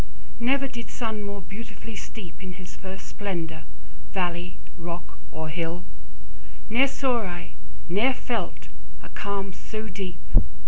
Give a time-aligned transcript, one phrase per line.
[0.39, 3.65] Never did sun more beautifully steep In his first splendour,
[4.11, 5.85] valley, rock, or hill;
[6.69, 7.53] 10 Ne'er saw I,
[7.87, 8.69] never felt,
[9.03, 10.17] a calm so deep!